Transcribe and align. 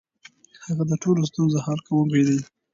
هغه 0.65 0.83
د 0.89 0.93
ټولو 1.03 1.21
ستونزو 1.31 1.57
حل 1.65 1.79
کونکی 1.87 2.21
دی. 2.27 2.39